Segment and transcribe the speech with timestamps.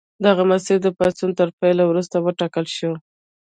[0.25, 2.91] دغه مسیر د پاڅون تر پیل وروسته وټاکل شو.